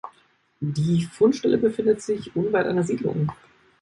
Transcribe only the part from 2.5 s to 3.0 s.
einer